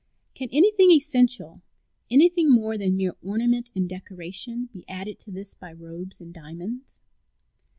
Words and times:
Can 0.33 0.49
anything 0.51 0.89
essential, 0.89 1.61
anything 2.09 2.49
more 2.49 2.75
than 2.75 2.97
mere 2.97 3.15
ornament 3.21 3.69
and 3.75 3.87
decoration, 3.87 4.67
be 4.73 4.83
added 4.89 5.19
to 5.19 5.29
this 5.31 5.53
by 5.53 5.71
robes 5.71 6.19
and 6.19 6.33
diamonds? 6.33 7.01